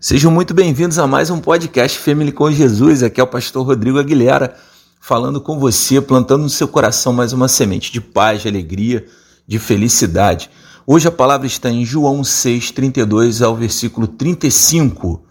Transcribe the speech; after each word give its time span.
Sejam 0.00 0.30
muito 0.30 0.54
bem-vindos 0.54 1.00
a 1.00 1.06
mais 1.08 1.30
um 1.30 1.40
podcast 1.40 1.98
Family 1.98 2.30
com 2.30 2.48
Jesus. 2.48 3.02
Aqui 3.02 3.20
é 3.20 3.24
o 3.24 3.26
pastor 3.26 3.66
Rodrigo 3.66 3.98
Aguilera 3.98 4.54
falando 5.00 5.40
com 5.40 5.58
você, 5.58 6.00
plantando 6.00 6.44
no 6.44 6.48
seu 6.48 6.68
coração 6.68 7.12
mais 7.12 7.32
uma 7.32 7.48
semente 7.48 7.90
de 7.90 8.00
paz, 8.00 8.42
de 8.42 8.48
alegria, 8.48 9.04
de 9.48 9.58
felicidade. 9.58 10.48
Hoje 10.86 11.08
a 11.08 11.10
palavra 11.10 11.48
está 11.48 11.68
em 11.68 11.84
João 11.84 12.22
6, 12.22 12.70
32 12.70 13.42
ao 13.42 13.56
versículo 13.56 14.06
35. 14.06 15.25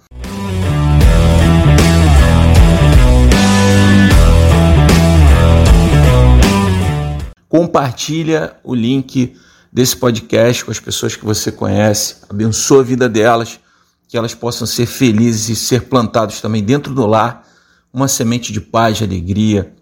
Compartilha 7.56 8.58
o 8.66 8.76
link 8.76 9.34
desse 9.72 9.96
podcast 9.96 10.66
com 10.66 10.72
as 10.72 10.80
pessoas 10.82 11.16
que 11.16 11.24
você 11.24 11.54
conhece, 11.54 12.18
abençoa 12.30 12.82
a 12.82 12.84
vida 12.84 13.08
delas 13.08 13.62
que 14.10 14.18
elas 14.18 14.36
possam 14.36 14.68
ser 14.68 14.86
felizes 14.86 15.48
e 15.48 15.56
ser 15.56 15.84
plantados 15.84 16.42
também 16.42 16.62
dentro 16.62 16.94
do 16.94 17.06
lar 17.06 17.48
uma 17.94 18.10
semente 18.10 18.52
de 18.52 18.60
paz, 18.60 18.98
de 18.98 19.06
alegria, 19.06 19.74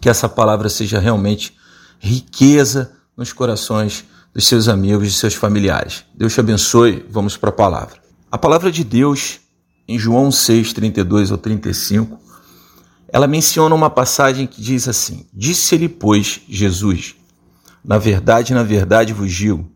que 0.00 0.08
essa 0.08 0.28
palavra 0.28 0.68
seja 0.68 0.98
realmente 0.98 1.56
riqueza 2.00 2.90
nos 3.16 3.32
corações 3.32 4.04
dos 4.34 4.44
seus 4.44 4.66
amigos, 4.66 5.06
e 5.06 5.12
seus 5.12 5.34
familiares. 5.34 6.02
Deus 6.12 6.34
te 6.34 6.40
abençoe. 6.40 7.06
Vamos 7.08 7.36
para 7.36 7.50
a 7.50 7.52
palavra. 7.52 7.98
A 8.32 8.36
palavra 8.36 8.72
de 8.72 8.82
Deus, 8.82 9.38
em 9.86 9.96
João 9.96 10.32
6, 10.32 10.72
32 10.72 11.30
ou 11.30 11.38
35, 11.38 12.18
ela 13.08 13.26
menciona 13.26 13.74
uma 13.74 13.90
passagem 13.90 14.46
que 14.46 14.60
diz 14.60 14.88
assim: 14.88 15.26
Disse-lhe, 15.32 15.88
pois, 15.88 16.40
Jesus: 16.48 17.14
Na 17.84 17.98
verdade, 17.98 18.52
na 18.52 18.62
verdade 18.62 19.12
vos 19.12 19.32
digo, 19.32 19.70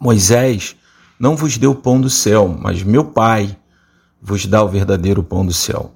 Moisés 0.00 0.76
não 1.18 1.36
vos 1.36 1.56
deu 1.56 1.70
o 1.70 1.76
pão 1.76 2.00
do 2.00 2.10
céu, 2.10 2.48
mas 2.48 2.82
meu 2.82 3.04
Pai 3.04 3.56
vos 4.20 4.46
dá 4.46 4.62
o 4.62 4.68
verdadeiro 4.68 5.22
pão 5.22 5.46
do 5.46 5.52
céu. 5.52 5.94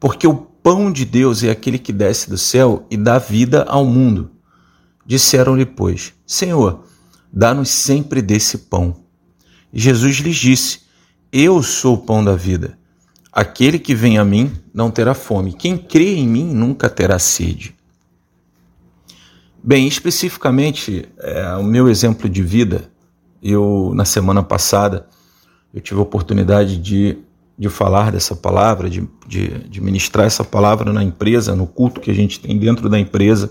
Porque 0.00 0.26
o 0.26 0.34
pão 0.34 0.90
de 0.90 1.04
Deus 1.04 1.42
é 1.42 1.50
aquele 1.50 1.78
que 1.78 1.92
desce 1.92 2.28
do 2.30 2.38
céu 2.38 2.86
e 2.90 2.96
dá 2.96 3.18
vida 3.18 3.64
ao 3.64 3.84
mundo. 3.84 4.30
Disseram-lhe, 5.04 5.66
pois, 5.66 6.14
Senhor, 6.26 6.84
dá-nos 7.32 7.68
sempre 7.68 8.22
desse 8.22 8.58
pão. 8.58 8.96
E 9.72 9.80
Jesus 9.80 10.16
lhes 10.16 10.36
disse: 10.36 10.80
Eu 11.30 11.62
sou 11.62 11.96
o 11.96 11.98
pão 11.98 12.24
da 12.24 12.34
vida. 12.34 12.78
Aquele 13.32 13.78
que 13.78 13.94
vem 13.94 14.18
a 14.18 14.24
mim 14.24 14.52
não 14.74 14.90
terá 14.90 15.14
fome. 15.14 15.54
Quem 15.54 15.78
crê 15.78 16.16
em 16.16 16.28
mim 16.28 16.44
nunca 16.44 16.90
terá 16.90 17.18
sede. 17.18 17.74
Bem, 19.64 19.86
especificamente, 19.86 21.08
é, 21.18 21.54
o 21.56 21.62
meu 21.62 21.88
exemplo 21.88 22.28
de 22.28 22.42
vida 22.42 22.90
eu, 23.42 23.92
na 23.94 24.04
semana 24.04 24.42
passada, 24.42 25.06
eu 25.74 25.80
tive 25.80 25.98
a 25.98 26.02
oportunidade 26.02 26.76
de, 26.76 27.18
de 27.58 27.68
falar 27.68 28.12
dessa 28.12 28.36
palavra, 28.36 28.88
de, 28.88 29.08
de, 29.26 29.68
de 29.68 29.80
ministrar 29.80 30.26
essa 30.26 30.44
palavra 30.44 30.92
na 30.92 31.02
empresa, 31.02 31.56
no 31.56 31.66
culto 31.66 32.00
que 32.00 32.10
a 32.10 32.14
gente 32.14 32.38
tem 32.38 32.58
dentro 32.58 32.88
da 32.88 32.98
empresa. 32.98 33.50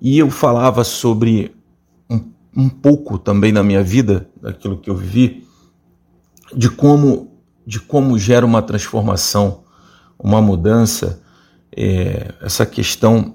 E 0.00 0.18
eu 0.18 0.30
falava 0.30 0.82
sobre 0.82 1.54
um, 2.10 2.20
um 2.56 2.68
pouco 2.68 3.18
também 3.18 3.52
na 3.52 3.62
minha 3.62 3.82
vida, 3.82 4.28
daquilo 4.40 4.78
que 4.78 4.90
eu 4.90 4.96
vivi, 4.96 5.46
de 6.54 6.68
como, 6.68 7.31
de 7.66 7.80
como 7.80 8.18
gera 8.18 8.44
uma 8.44 8.62
transformação, 8.62 9.62
uma 10.18 10.40
mudança, 10.40 11.22
é, 11.74 12.34
essa 12.40 12.66
questão 12.66 13.34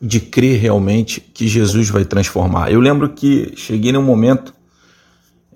de 0.00 0.20
crer 0.20 0.60
realmente 0.60 1.20
que 1.20 1.46
Jesus 1.46 1.90
vai 1.90 2.04
transformar. 2.04 2.72
Eu 2.72 2.80
lembro 2.80 3.10
que 3.10 3.52
cheguei 3.56 3.92
num 3.92 4.02
momento 4.02 4.54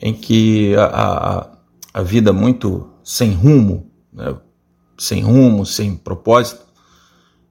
em 0.00 0.12
que 0.12 0.74
a, 0.76 0.84
a, 0.84 1.50
a 1.94 2.02
vida 2.02 2.32
muito 2.32 2.90
sem 3.02 3.32
rumo, 3.32 3.90
né? 4.12 4.34
sem 4.98 5.22
rumo, 5.22 5.64
sem 5.64 5.96
propósito, 5.96 6.62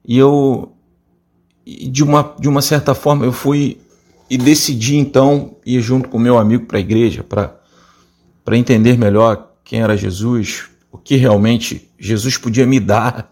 e 0.06 0.18
eu, 0.18 0.72
de 1.66 2.02
uma, 2.02 2.34
de 2.38 2.48
uma 2.48 2.62
certa 2.62 2.94
forma, 2.94 3.24
eu 3.24 3.32
fui 3.32 3.80
e 4.28 4.36
decidi 4.36 4.96
então 4.96 5.56
ir 5.64 5.80
junto 5.80 6.08
com 6.08 6.18
meu 6.18 6.38
amigo 6.38 6.66
para 6.66 6.78
a 6.78 6.80
igreja 6.80 7.24
para 7.24 8.56
entender 8.56 8.98
melhor 8.98 9.53
quem 9.74 9.80
era 9.80 9.96
Jesus, 9.96 10.66
o 10.92 10.96
que 10.96 11.16
realmente 11.16 11.90
Jesus 11.98 12.38
podia 12.38 12.64
me 12.64 12.78
dar, 12.78 13.28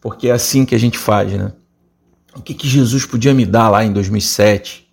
porque 0.00 0.26
é 0.26 0.32
assim 0.32 0.64
que 0.64 0.74
a 0.74 0.78
gente 0.78 0.98
faz, 0.98 1.32
né? 1.32 1.52
o 2.36 2.42
que, 2.42 2.52
que 2.52 2.66
Jesus 2.66 3.06
podia 3.06 3.32
me 3.32 3.46
dar 3.46 3.68
lá 3.68 3.84
em 3.84 3.92
2007, 3.92 4.88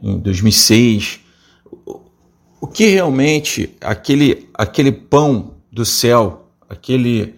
em 0.00 0.20
2006, 0.20 1.18
o 2.60 2.68
que 2.68 2.86
realmente 2.86 3.74
aquele, 3.80 4.48
aquele 4.54 4.92
pão 4.92 5.56
do 5.72 5.84
céu, 5.84 6.52
aquele, 6.70 7.34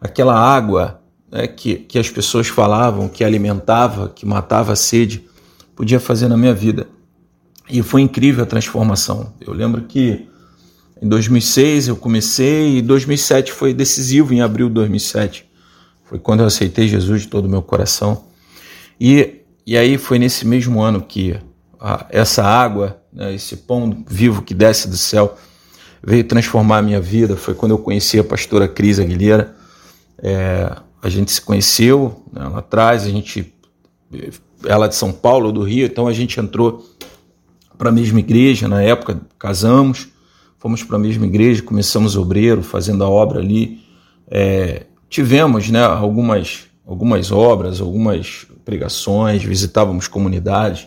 aquela 0.00 0.38
água 0.38 1.02
né, 1.28 1.48
que, 1.48 1.74
que 1.74 1.98
as 1.98 2.08
pessoas 2.08 2.46
falavam, 2.46 3.08
que 3.08 3.24
alimentava, 3.24 4.10
que 4.10 4.24
matava 4.24 4.74
a 4.74 4.76
sede, 4.76 5.24
podia 5.74 5.98
fazer 5.98 6.28
na 6.28 6.36
minha 6.36 6.54
vida. 6.54 6.86
E 7.68 7.82
foi 7.82 8.00
incrível 8.00 8.44
a 8.44 8.46
transformação. 8.46 9.32
Eu 9.40 9.52
lembro 9.52 9.82
que 9.82 10.28
em 11.00 11.08
2006 11.08 11.88
eu 11.88 11.96
comecei 11.96 12.78
e 12.78 12.82
2007 12.82 13.52
foi 13.52 13.72
decisivo, 13.72 14.34
em 14.34 14.40
abril 14.40 14.68
de 14.68 14.74
2007. 14.74 15.48
Foi 16.04 16.18
quando 16.18 16.40
eu 16.40 16.46
aceitei 16.46 16.88
Jesus 16.88 17.22
de 17.22 17.28
todo 17.28 17.44
o 17.44 17.48
meu 17.48 17.62
coração. 17.62 18.24
E, 19.00 19.42
e 19.66 19.76
aí 19.76 19.96
foi 19.98 20.18
nesse 20.18 20.46
mesmo 20.46 20.80
ano 20.80 21.00
que 21.02 21.38
a, 21.78 22.06
essa 22.10 22.42
água, 22.42 23.00
né, 23.12 23.34
esse 23.34 23.56
pão 23.58 24.04
vivo 24.08 24.42
que 24.42 24.54
desce 24.54 24.88
do 24.88 24.96
céu, 24.96 25.36
veio 26.02 26.24
transformar 26.24 26.78
a 26.78 26.82
minha 26.82 27.00
vida. 27.00 27.36
Foi 27.36 27.54
quando 27.54 27.72
eu 27.72 27.78
conheci 27.78 28.18
a 28.18 28.24
pastora 28.24 28.66
Cris 28.66 28.98
Aguilera. 28.98 29.54
É, 30.20 30.74
a 31.00 31.08
gente 31.08 31.30
se 31.30 31.40
conheceu 31.40 32.24
né, 32.32 32.48
lá 32.48 32.58
atrás, 32.58 33.04
a 33.04 33.10
gente, 33.10 33.54
ela 34.66 34.86
é 34.86 34.88
de 34.88 34.96
São 34.96 35.12
Paulo, 35.12 35.52
do 35.52 35.62
Rio, 35.62 35.86
então 35.86 36.08
a 36.08 36.12
gente 36.12 36.40
entrou 36.40 36.84
para 37.76 37.90
a 37.90 37.92
mesma 37.92 38.18
igreja 38.18 38.66
na 38.66 38.82
época, 38.82 39.20
casamos, 39.38 40.08
fomos 40.58 40.82
para 40.82 40.96
a 40.96 40.98
mesma 40.98 41.26
igreja, 41.26 41.62
começamos 41.62 42.16
obreiro, 42.16 42.62
fazendo 42.62 43.04
a 43.04 43.08
obra 43.08 43.40
ali. 43.40 43.80
É, 44.30 44.86
tivemos 45.08 45.70
né, 45.70 45.82
algumas, 45.84 46.66
algumas 46.86 47.30
obras, 47.30 47.80
algumas 47.80 48.46
pregações, 48.64 49.42
visitávamos 49.42 50.08
comunidades, 50.08 50.86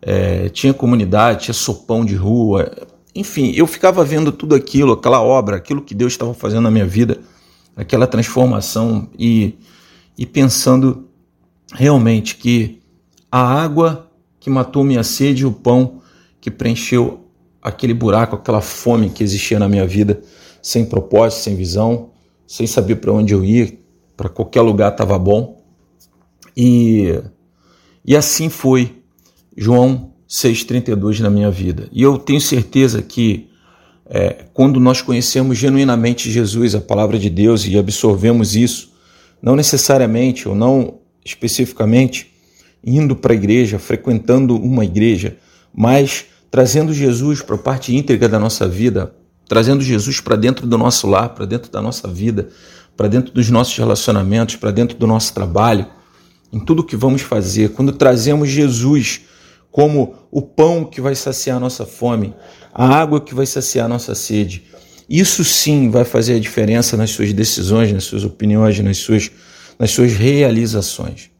é, 0.00 0.48
tinha 0.48 0.72
comunidade, 0.72 1.44
tinha 1.44 1.54
sopão 1.54 2.04
de 2.04 2.14
rua, 2.14 2.70
enfim, 3.14 3.52
eu 3.54 3.66
ficava 3.66 4.02
vendo 4.04 4.32
tudo 4.32 4.54
aquilo, 4.54 4.92
aquela 4.92 5.20
obra, 5.20 5.56
aquilo 5.56 5.82
que 5.82 5.94
Deus 5.94 6.12
estava 6.12 6.32
fazendo 6.32 6.62
na 6.62 6.70
minha 6.70 6.86
vida, 6.86 7.20
aquela 7.76 8.06
transformação 8.06 9.08
e, 9.18 9.58
e 10.16 10.24
pensando 10.24 11.08
realmente 11.74 12.36
que 12.36 12.80
a 13.30 13.40
água 13.40 14.10
que 14.40 14.48
matou 14.48 14.82
minha 14.82 15.02
sede 15.02 15.42
e 15.42 15.46
o 15.46 15.52
pão 15.52 16.00
que 16.40 16.50
preencheu 16.50 17.21
aquele 17.62 17.94
buraco, 17.94 18.36
aquela 18.36 18.60
fome 18.60 19.08
que 19.08 19.22
existia 19.22 19.58
na 19.58 19.68
minha 19.68 19.86
vida, 19.86 20.20
sem 20.60 20.84
propósito, 20.84 21.42
sem 21.42 21.54
visão, 21.54 22.10
sem 22.46 22.66
saber 22.66 22.96
para 22.96 23.12
onde 23.12 23.32
eu 23.32 23.44
ia, 23.44 23.72
para 24.16 24.28
qualquer 24.28 24.62
lugar 24.62 24.90
estava 24.90 25.18
bom. 25.18 25.62
E, 26.56 27.18
e 28.04 28.16
assim 28.16 28.48
foi 28.48 29.02
João 29.56 30.12
6,32 30.28 31.20
na 31.20 31.30
minha 31.30 31.50
vida. 31.50 31.88
E 31.92 32.02
eu 32.02 32.18
tenho 32.18 32.40
certeza 32.40 33.00
que 33.00 33.48
é, 34.06 34.44
quando 34.52 34.80
nós 34.80 35.00
conhecemos 35.00 35.56
genuinamente 35.56 36.30
Jesus, 36.30 36.74
a 36.74 36.80
palavra 36.80 37.18
de 37.18 37.30
Deus, 37.30 37.66
e 37.66 37.78
absorvemos 37.78 38.56
isso, 38.56 38.92
não 39.40 39.56
necessariamente 39.56 40.48
ou 40.48 40.54
não 40.54 40.98
especificamente 41.24 42.32
indo 42.84 43.14
para 43.14 43.32
a 43.32 43.36
igreja, 43.36 43.78
frequentando 43.78 44.56
uma 44.56 44.84
igreja, 44.84 45.36
mas 45.72 46.26
trazendo 46.52 46.92
Jesus 46.92 47.40
para 47.40 47.56
a 47.56 47.58
parte 47.58 47.96
íntegra 47.96 48.28
da 48.28 48.38
nossa 48.38 48.68
vida, 48.68 49.14
trazendo 49.48 49.82
Jesus 49.82 50.20
para 50.20 50.36
dentro 50.36 50.66
do 50.66 50.76
nosso 50.76 51.06
lar, 51.06 51.30
para 51.30 51.46
dentro 51.46 51.72
da 51.72 51.80
nossa 51.80 52.06
vida, 52.06 52.50
para 52.94 53.08
dentro 53.08 53.32
dos 53.32 53.48
nossos 53.48 53.74
relacionamentos, 53.74 54.56
para 54.56 54.70
dentro 54.70 54.98
do 54.98 55.06
nosso 55.06 55.32
trabalho 55.32 55.86
em 56.52 56.60
tudo 56.60 56.84
que 56.84 56.94
vamos 56.94 57.22
fazer, 57.22 57.70
quando 57.70 57.92
trazemos 57.92 58.50
Jesus 58.50 59.22
como 59.70 60.14
o 60.30 60.42
pão 60.42 60.84
que 60.84 61.00
vai 61.00 61.14
saciar 61.14 61.56
a 61.56 61.60
nossa 61.60 61.86
fome, 61.86 62.34
a 62.74 62.86
água 62.86 63.18
que 63.18 63.34
vai 63.34 63.46
saciar 63.46 63.86
a 63.86 63.88
nossa 63.88 64.14
sede, 64.14 64.64
isso 65.08 65.42
sim 65.42 65.88
vai 65.88 66.04
fazer 66.04 66.34
a 66.34 66.38
diferença 66.38 66.98
nas 66.98 67.10
suas 67.10 67.32
decisões, 67.32 67.90
nas 67.90 68.04
suas 68.04 68.24
opiniões, 68.24 68.78
nas 68.80 68.98
suas, 68.98 69.30
nas 69.78 69.90
suas 69.90 70.12
realizações. 70.12 71.30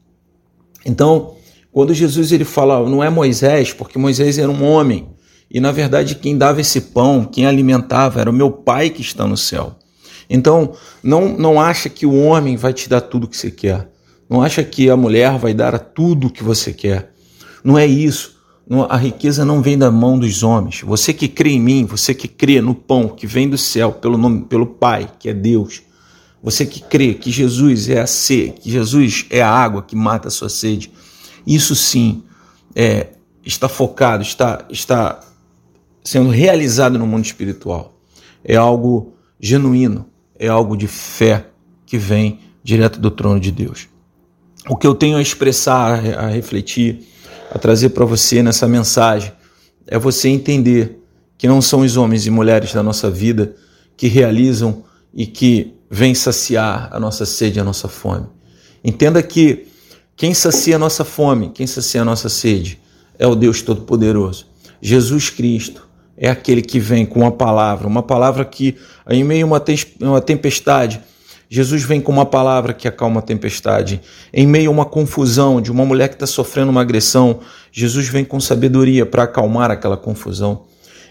Então, 0.83 1.35
quando 1.73 1.93
Jesus 1.93 2.31
ele 2.31 2.45
fala, 2.45 2.87
não 2.87 3.03
é 3.03 3.09
Moisés, 3.09 3.73
porque 3.73 3.97
Moisés 3.97 4.37
era 4.37 4.49
um 4.49 4.63
homem, 4.63 5.09
e 5.49 5.59
na 5.59 5.71
verdade 5.71 6.13
quem 6.13 6.37
dava 6.37 6.61
esse 6.61 6.79
pão, 6.79 7.25
quem 7.25 7.47
alimentava, 7.47 8.21
era 8.21 8.29
o 8.29 8.33
meu 8.33 8.51
Pai 8.51 8.91
que 8.91 9.01
está 9.01 9.25
no 9.25 9.35
céu. 9.35 9.75
Então, 10.29 10.73
não, 11.03 11.35
não 11.35 11.59
acha 11.59 11.89
que 11.89 12.05
o 12.05 12.15
homem 12.15 12.55
vai 12.55 12.73
te 12.73 12.87
dar 12.87 13.01
tudo 13.01 13.27
que 13.27 13.35
você 13.35 13.51
quer. 13.51 13.89
Não 14.29 14.41
acha 14.41 14.63
que 14.63 14.89
a 14.89 14.95
mulher 14.95 15.37
vai 15.37 15.53
dar 15.53 15.77
tudo 15.79 16.27
o 16.27 16.29
que 16.29 16.43
você 16.43 16.71
quer. 16.71 17.11
Não 17.63 17.77
é 17.77 17.85
isso. 17.85 18.35
a 18.89 18.97
riqueza 18.97 19.43
não 19.43 19.61
vem 19.61 19.77
da 19.77 19.91
mão 19.91 20.17
dos 20.17 20.43
homens. 20.43 20.81
Você 20.81 21.11
que 21.11 21.27
crê 21.27 21.51
em 21.51 21.59
mim, 21.59 21.85
você 21.85 22.13
que 22.13 22.27
crê 22.27 22.61
no 22.61 22.73
pão 22.73 23.09
que 23.09 23.27
vem 23.27 23.49
do 23.49 23.57
céu 23.57 23.91
pelo 23.91 24.17
nome, 24.17 24.45
pelo 24.45 24.65
Pai, 24.65 25.09
que 25.19 25.27
é 25.27 25.33
Deus. 25.33 25.81
Você 26.41 26.65
que 26.65 26.81
crê 26.81 27.13
que 27.13 27.31
Jesus 27.31 27.89
é 27.89 27.99
a 27.99 28.07
sede, 28.07 28.53
que 28.61 28.71
Jesus 28.71 29.25
é 29.29 29.41
a 29.41 29.49
água 29.49 29.81
que 29.81 29.95
mata 29.95 30.27
a 30.27 30.31
sua 30.31 30.49
sede. 30.49 30.91
Isso 31.45 31.75
sim 31.75 32.23
é, 32.75 33.07
está 33.45 33.67
focado, 33.67 34.23
está, 34.23 34.65
está 34.69 35.19
sendo 36.03 36.29
realizado 36.29 36.97
no 36.97 37.07
mundo 37.07 37.25
espiritual. 37.25 37.93
É 38.43 38.55
algo 38.55 39.13
genuíno, 39.39 40.05
é 40.37 40.47
algo 40.47 40.75
de 40.75 40.87
fé 40.87 41.47
que 41.85 41.97
vem 41.97 42.39
direto 42.63 42.99
do 42.99 43.11
trono 43.11 43.39
de 43.39 43.51
Deus. 43.51 43.87
O 44.69 44.77
que 44.77 44.87
eu 44.87 44.95
tenho 44.95 45.17
a 45.17 45.21
expressar, 45.21 45.99
a 46.17 46.27
refletir, 46.27 47.07
a 47.51 47.59
trazer 47.59 47.89
para 47.89 48.05
você 48.05 48.41
nessa 48.41 48.67
mensagem 48.67 49.31
é 49.85 49.99
você 49.99 50.29
entender 50.29 50.99
que 51.37 51.47
não 51.47 51.61
são 51.61 51.81
os 51.81 51.97
homens 51.97 52.25
e 52.25 52.29
mulheres 52.29 52.73
da 52.73 52.81
nossa 52.81 53.09
vida 53.09 53.55
que 53.97 54.07
realizam 54.07 54.83
e 55.13 55.27
que 55.27 55.75
vêm 55.89 56.15
saciar 56.15 56.89
a 56.91 56.99
nossa 56.99 57.25
sede, 57.25 57.59
a 57.59 57.63
nossa 57.63 57.87
fome. 57.87 58.25
Entenda 58.83 59.21
que 59.21 59.67
quem 60.15 60.33
sacia 60.33 60.75
a 60.75 60.79
nossa 60.79 61.03
fome, 61.03 61.49
quem 61.49 61.65
sacia 61.65 62.01
a 62.01 62.05
nossa 62.05 62.29
sede, 62.29 62.79
é 63.17 63.25
o 63.25 63.35
Deus 63.35 63.61
Todo-Poderoso. 63.61 64.45
Jesus 64.81 65.29
Cristo 65.29 65.87
é 66.15 66.29
aquele 66.29 66.61
que 66.61 66.79
vem 66.79 67.05
com 67.05 67.21
uma 67.21 67.31
palavra, 67.31 67.87
uma 67.87 68.03
palavra 68.03 68.45
que, 68.45 68.75
em 69.09 69.23
meio 69.23 69.45
a 69.45 69.61
uma 70.01 70.21
tempestade, 70.21 71.01
Jesus 71.49 71.83
vem 71.83 72.01
com 72.01 72.11
uma 72.11 72.25
palavra 72.25 72.73
que 72.73 72.87
acalma 72.87 73.19
a 73.19 73.23
tempestade. 73.23 74.01
Em 74.33 74.47
meio 74.47 74.69
a 74.69 74.73
uma 74.73 74.85
confusão 74.85 75.61
de 75.61 75.71
uma 75.71 75.85
mulher 75.85 76.09
que 76.09 76.15
está 76.15 76.25
sofrendo 76.25 76.71
uma 76.71 76.81
agressão, 76.81 77.39
Jesus 77.71 78.07
vem 78.07 78.25
com 78.25 78.39
sabedoria 78.39 79.05
para 79.05 79.23
acalmar 79.23 79.69
aquela 79.69 79.97
confusão. 79.97 80.63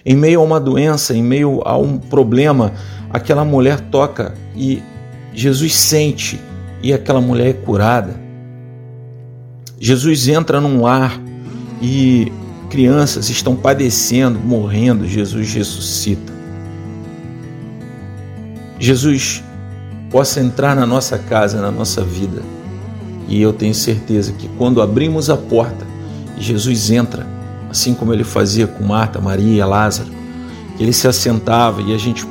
Em 0.05 0.17
meio 0.17 0.41
a 0.41 0.43
uma 0.43 0.59
doença, 0.59 1.15
em 1.15 1.23
meio 1.23 1.63
a 1.65 1.77
um 1.77 1.97
problema, 1.97 2.73
aquela 3.11 3.45
mulher 3.45 3.79
toca 3.79 4.35
e 4.57 4.83
Jesus 5.33 5.75
sente 5.75 6.41
e 6.83 6.93
aquela 6.93 7.21
mulher 7.21 7.51
é 7.51 7.53
curada. 7.53 8.21
Jesus 9.85 10.29
entra 10.29 10.61
num 10.61 10.81
lar 10.81 11.21
e 11.81 12.31
crianças 12.71 13.29
estão 13.29 13.57
padecendo, 13.57 14.39
morrendo, 14.39 15.09
Jesus 15.09 15.53
ressuscita. 15.53 16.33
Jesus 18.79 19.43
possa 20.09 20.39
entrar 20.39 20.77
na 20.77 20.87
nossa 20.87 21.19
casa, 21.19 21.61
na 21.61 21.73
nossa 21.73 22.01
vida. 22.01 22.43
E 23.27 23.43
eu 23.43 23.53
tenho 23.53 23.75
certeza 23.75 24.33
que 24.33 24.47
quando 24.57 24.81
abrimos 24.81 25.29
a 25.29 25.37
porta 25.37 25.85
Jesus 26.39 26.93
entra, 26.93 27.27
assim 27.69 27.93
como 27.93 28.15
ele 28.15 28.23
fazia 28.23 28.69
com 28.69 28.85
Marta, 28.85 29.21
Maria, 29.21 29.67
Lázaro, 29.67 30.11
que 30.77 30.85
ele 30.85 30.93
se 30.93 31.09
assentava 31.09 31.83
e 31.83 31.93
a 31.93 31.99
gente 31.99 32.25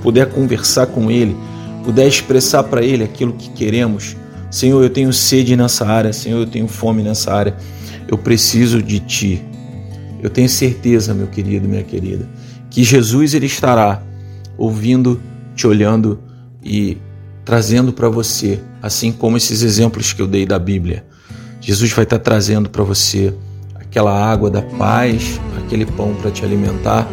puder 0.00 0.30
conversar 0.30 0.86
com 0.86 1.10
ele, 1.10 1.36
puder 1.82 2.06
expressar 2.06 2.62
para 2.62 2.84
ele 2.84 3.02
aquilo 3.02 3.32
que 3.32 3.50
queremos. 3.50 4.16
Senhor, 4.54 4.84
eu 4.84 4.88
tenho 4.88 5.12
sede 5.12 5.56
nessa 5.56 5.84
área, 5.84 6.12
Senhor, 6.12 6.38
eu 6.38 6.46
tenho 6.46 6.68
fome 6.68 7.02
nessa 7.02 7.34
área. 7.34 7.56
Eu 8.06 8.16
preciso 8.16 8.80
de 8.80 9.00
ti. 9.00 9.44
Eu 10.22 10.30
tenho 10.30 10.48
certeza, 10.48 11.12
meu 11.12 11.26
querido, 11.26 11.66
minha 11.66 11.82
querida, 11.82 12.28
que 12.70 12.84
Jesus 12.84 13.34
ele 13.34 13.46
estará 13.46 14.00
ouvindo, 14.56 15.20
te 15.56 15.66
olhando 15.66 16.20
e 16.62 16.98
trazendo 17.44 17.92
para 17.92 18.08
você, 18.08 18.60
assim 18.80 19.10
como 19.10 19.36
esses 19.36 19.60
exemplos 19.62 20.12
que 20.12 20.22
eu 20.22 20.26
dei 20.28 20.46
da 20.46 20.56
Bíblia. 20.56 21.04
Jesus 21.60 21.90
vai 21.90 22.04
estar 22.04 22.18
tá 22.18 22.22
trazendo 22.22 22.70
para 22.70 22.84
você 22.84 23.34
aquela 23.74 24.14
água 24.16 24.48
da 24.52 24.62
paz, 24.62 25.40
aquele 25.58 25.84
pão 25.84 26.14
para 26.14 26.30
te 26.30 26.44
alimentar 26.44 27.08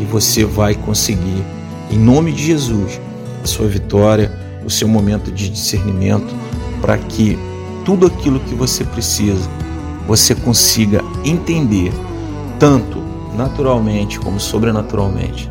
e 0.00 0.06
você 0.06 0.42
vai 0.42 0.74
conseguir, 0.74 1.44
em 1.90 1.98
nome 1.98 2.32
de 2.32 2.46
Jesus, 2.46 2.98
a 3.44 3.46
sua 3.46 3.68
vitória, 3.68 4.32
o 4.64 4.70
seu 4.70 4.88
momento 4.88 5.30
de 5.30 5.50
discernimento, 5.50 6.34
para 6.82 6.98
que 6.98 7.38
tudo 7.82 8.06
aquilo 8.06 8.38
que 8.40 8.54
você 8.54 8.84
precisa 8.84 9.48
você 10.06 10.34
consiga 10.34 11.00
entender, 11.24 11.92
tanto 12.58 12.98
naturalmente 13.34 14.18
como 14.20 14.38
sobrenaturalmente. 14.38 15.50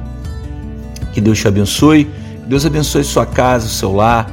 Que 1.12 1.20
Deus 1.20 1.40
te 1.40 1.48
abençoe 1.48 2.08
Deus 2.52 2.66
abençoe 2.66 3.02
sua 3.06 3.26
casa, 3.26 3.70
seu 3.70 3.96
lar. 3.96 4.30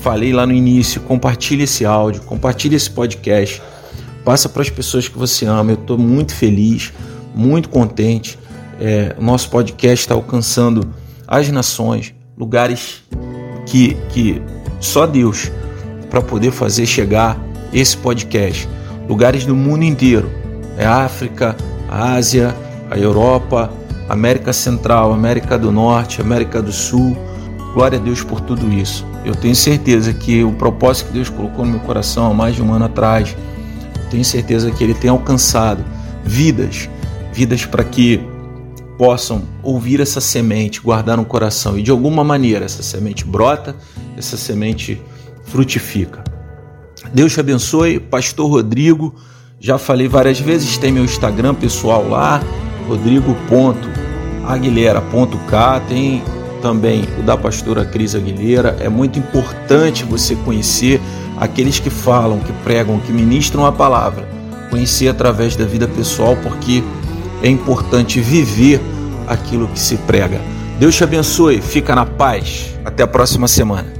Falei 0.00 0.32
lá 0.32 0.44
no 0.44 0.52
início, 0.52 1.00
compartilhe 1.02 1.62
esse 1.62 1.84
áudio, 1.84 2.20
compartilhe 2.22 2.74
esse 2.74 2.90
podcast. 2.90 3.62
Passa 4.24 4.48
para 4.48 4.62
as 4.62 4.68
pessoas 4.68 5.06
que 5.06 5.16
você 5.16 5.46
ama. 5.46 5.70
Eu 5.70 5.76
estou 5.76 5.96
muito 5.96 6.34
feliz, 6.34 6.92
muito 7.32 7.68
contente. 7.68 8.36
É, 8.80 9.14
nosso 9.20 9.50
podcast 9.50 10.04
está 10.04 10.14
alcançando 10.14 10.92
as 11.28 11.48
nações, 11.50 12.12
lugares 12.36 13.04
que, 13.66 13.94
que 14.08 14.42
só 14.80 15.06
Deus 15.06 15.52
para 16.10 16.20
poder 16.20 16.50
fazer 16.50 16.84
chegar 16.84 17.40
esse 17.72 17.96
podcast. 17.96 18.68
Lugares 19.08 19.46
do 19.46 19.56
mundo 19.56 19.84
inteiro. 19.84 20.30
É 20.76 20.84
África, 20.84 21.56
Ásia, 21.88 22.54
a 22.90 22.98
Europa, 22.98 23.70
América 24.08 24.52
Central, 24.52 25.12
América 25.12 25.56
do 25.56 25.70
Norte, 25.70 26.20
América 26.20 26.60
do 26.60 26.72
Sul 26.72 27.16
Glória 27.72 27.98
a 27.98 28.02
Deus 28.02 28.22
por 28.22 28.40
tudo 28.40 28.72
isso. 28.72 29.06
Eu 29.24 29.34
tenho 29.34 29.54
certeza 29.54 30.12
que 30.12 30.42
o 30.42 30.52
propósito 30.52 31.08
que 31.08 31.12
Deus 31.14 31.28
colocou 31.28 31.64
no 31.64 31.72
meu 31.72 31.80
coração 31.80 32.30
há 32.30 32.34
mais 32.34 32.56
de 32.56 32.62
um 32.62 32.72
ano 32.72 32.86
atrás, 32.86 33.36
tenho 34.10 34.24
certeza 34.24 34.70
que 34.70 34.82
Ele 34.82 34.94
tem 34.94 35.08
alcançado 35.08 35.84
vidas, 36.24 36.88
vidas 37.32 37.64
para 37.64 37.84
que 37.84 38.20
possam 38.98 39.42
ouvir 39.62 40.00
essa 40.00 40.20
semente, 40.20 40.80
guardar 40.80 41.16
no 41.16 41.24
coração 41.24 41.78
e 41.78 41.82
de 41.82 41.90
alguma 41.90 42.24
maneira 42.24 42.64
essa 42.64 42.82
semente 42.82 43.24
brota, 43.24 43.76
essa 44.16 44.36
semente 44.36 45.00
frutifica. 45.50 46.22
Deus 47.12 47.32
te 47.32 47.40
abençoe, 47.40 47.98
Pastor 47.98 48.48
Rodrigo. 48.48 49.12
Já 49.58 49.78
falei 49.78 50.06
várias 50.08 50.40
vezes, 50.40 50.78
tem 50.78 50.92
meu 50.92 51.04
Instagram 51.04 51.54
pessoal 51.54 52.08
lá, 52.08 52.40
rodrigo.aguilera.k, 52.88 55.82
tem 55.88 56.22
também 56.62 57.04
o 57.18 57.22
da 57.22 57.36
pastora 57.36 57.84
Cris 57.84 58.14
Aguilera. 58.14 58.76
É 58.80 58.88
muito 58.88 59.18
importante 59.18 60.04
você 60.04 60.34
conhecer 60.36 61.00
aqueles 61.36 61.78
que 61.78 61.90
falam, 61.90 62.40
que 62.40 62.52
pregam, 62.64 62.98
que 63.00 63.12
ministram 63.12 63.66
a 63.66 63.72
palavra. 63.72 64.26
Conhecer 64.70 65.08
através 65.08 65.56
da 65.56 65.64
vida 65.64 65.88
pessoal, 65.88 66.36
porque 66.42 66.82
é 67.42 67.48
importante 67.48 68.20
viver 68.20 68.80
aquilo 69.26 69.68
que 69.68 69.80
se 69.80 69.96
prega. 69.96 70.40
Deus 70.78 70.94
te 70.94 71.04
abençoe, 71.04 71.60
fica 71.60 71.94
na 71.94 72.06
paz. 72.06 72.74
Até 72.84 73.02
a 73.02 73.06
próxima 73.06 73.48
semana. 73.48 73.99